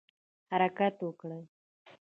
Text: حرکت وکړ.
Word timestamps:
حرکت 0.51 0.95
وکړ. 1.07 1.31